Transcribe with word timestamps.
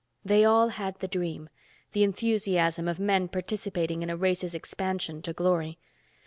They 0.25 0.43
all 0.43 0.69
had 0.69 0.97
the 0.97 1.07
dream. 1.07 1.47
The 1.91 2.01
enthusiasm 2.03 2.87
of 2.87 2.97
men 2.99 3.27
participating 3.27 4.01
in 4.01 4.09
a 4.09 4.17
race's 4.17 4.55
expansion 4.55 5.21
to 5.21 5.31
glory. 5.31 5.77